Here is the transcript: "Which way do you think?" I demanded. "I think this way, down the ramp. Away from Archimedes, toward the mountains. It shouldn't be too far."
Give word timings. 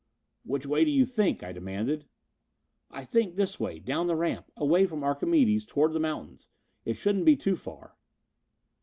"Which 0.41 0.65
way 0.65 0.83
do 0.83 0.89
you 0.89 1.05
think?" 1.05 1.43
I 1.43 1.51
demanded. 1.51 2.05
"I 2.89 3.05
think 3.05 3.35
this 3.35 3.59
way, 3.59 3.77
down 3.77 4.07
the 4.07 4.15
ramp. 4.15 4.51
Away 4.57 4.87
from 4.87 5.03
Archimedes, 5.03 5.63
toward 5.63 5.93
the 5.93 5.99
mountains. 5.99 6.49
It 6.85 6.95
shouldn't 6.95 7.25
be 7.25 7.35
too 7.35 7.55
far." 7.55 7.95